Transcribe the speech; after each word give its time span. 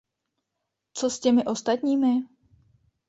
Co 0.93 1.09
s 1.09 1.19
těmi 1.19 1.45
ostatními? 1.45 2.23